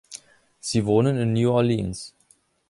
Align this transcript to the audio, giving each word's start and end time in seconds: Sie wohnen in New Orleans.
Sie 0.59 0.87
wohnen 0.87 1.15
in 1.15 1.33
New 1.33 1.51
Orleans. 1.51 2.15